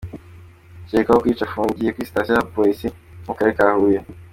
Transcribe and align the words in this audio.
Ukekwaho 0.85 1.19
kwica 1.23 1.43
afungiye 1.45 1.91
kuri 1.93 2.09
sitasiyo 2.09 2.33
ya 2.35 2.47
Polisi 2.55 2.83
yo 2.87 2.91
mu 3.27 3.33
karere 3.37 3.55
ka 3.59 3.67
Huye. 3.77 3.99